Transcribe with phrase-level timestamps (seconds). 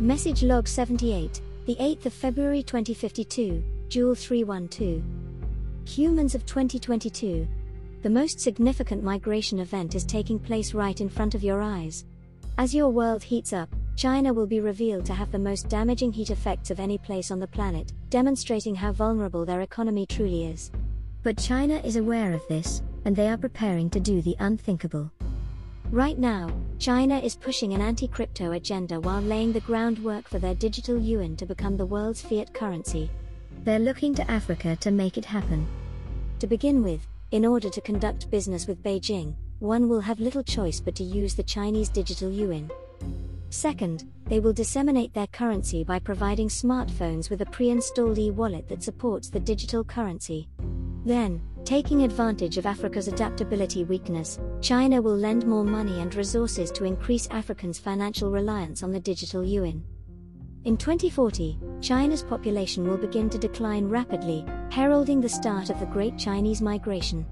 [0.00, 5.02] Message log 78, the 8th of February 2052, JEWL 312.
[5.88, 7.48] Humans of 2022.
[8.02, 12.04] The most significant migration event is taking place right in front of your eyes.
[12.58, 16.30] As your world heats up, China will be revealed to have the most damaging heat
[16.30, 20.70] effects of any place on the planet, demonstrating how vulnerable their economy truly is.
[21.24, 25.10] But China is aware of this, and they are preparing to do the unthinkable.
[25.90, 30.54] Right now, China is pushing an anti crypto agenda while laying the groundwork for their
[30.54, 33.10] digital yuan to become the world's fiat currency.
[33.64, 35.66] They're looking to Africa to make it happen.
[36.38, 40.78] To begin with, in order to conduct business with Beijing, one will have little choice
[40.78, 42.70] but to use the Chinese digital yuan.
[43.50, 48.68] Second, they will disseminate their currency by providing smartphones with a pre installed e wallet
[48.68, 50.48] that supports the digital currency.
[51.04, 56.84] Then, taking advantage of Africa's adaptability weakness, China will lend more money and resources to
[56.84, 59.84] increase Africans' financial reliance on the digital yuan.
[60.64, 66.16] In 2040, China's population will begin to decline rapidly, heralding the start of the Great
[66.16, 67.26] Chinese Migration.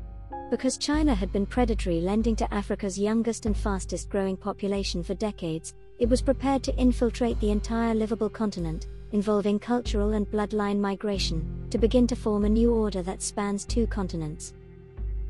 [0.50, 5.72] Because China had been predatory lending to Africa's youngest and fastest growing population for decades,
[5.98, 8.86] it was prepared to infiltrate the entire livable continent,
[9.16, 13.86] involving cultural and bloodline migration, to begin to form a new order that spans two
[13.86, 14.52] continents.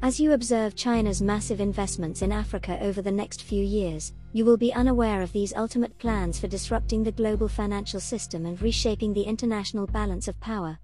[0.03, 4.57] As you observe China's massive investments in Africa over the next few years, you will
[4.57, 9.23] be unaware of these ultimate plans for disrupting the global financial system and reshaping the
[9.23, 10.81] international balance of power.